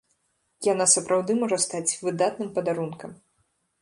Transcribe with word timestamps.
Яна 0.67 0.87
сапраўды 0.93 1.35
можа 1.41 1.57
стаць 1.67 1.97
выдатным 2.07 2.49
падарункам. 2.57 3.11